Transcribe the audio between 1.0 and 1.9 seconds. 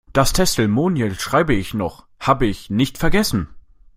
schreib' ich